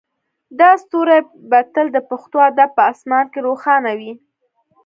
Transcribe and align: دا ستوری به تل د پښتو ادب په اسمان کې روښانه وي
دا 0.59 0.71
ستوری 0.83 1.19
به 1.49 1.59
تل 1.73 1.87
د 1.95 1.97
پښتو 2.09 2.37
ادب 2.49 2.69
په 2.77 2.83
اسمان 2.93 3.25
کې 3.31 3.39
روښانه 3.47 3.91
وي 3.99 4.13